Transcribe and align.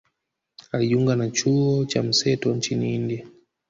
Alijiunga 0.71 1.15
na 1.15 1.29
chuo 1.29 1.85
cha 1.85 2.03
mseto 2.03 2.55
nchini 2.55 2.95
India 2.95 3.27